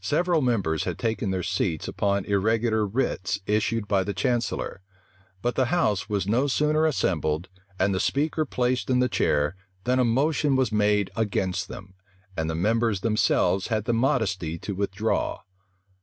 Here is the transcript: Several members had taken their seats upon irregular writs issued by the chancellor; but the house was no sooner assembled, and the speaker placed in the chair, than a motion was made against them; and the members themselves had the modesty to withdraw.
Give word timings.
Several 0.00 0.40
members 0.40 0.84
had 0.84 0.98
taken 0.98 1.30
their 1.30 1.42
seats 1.42 1.86
upon 1.86 2.24
irregular 2.24 2.86
writs 2.86 3.38
issued 3.44 3.86
by 3.86 4.02
the 4.02 4.14
chancellor; 4.14 4.80
but 5.42 5.56
the 5.56 5.66
house 5.66 6.08
was 6.08 6.26
no 6.26 6.46
sooner 6.46 6.86
assembled, 6.86 7.50
and 7.78 7.94
the 7.94 8.00
speaker 8.00 8.46
placed 8.46 8.88
in 8.88 9.00
the 9.00 9.10
chair, 9.10 9.54
than 9.84 9.98
a 9.98 10.04
motion 10.06 10.56
was 10.56 10.72
made 10.72 11.10
against 11.14 11.68
them; 11.68 11.92
and 12.34 12.48
the 12.48 12.54
members 12.54 13.00
themselves 13.00 13.66
had 13.66 13.84
the 13.84 13.92
modesty 13.92 14.56
to 14.58 14.74
withdraw. 14.74 15.40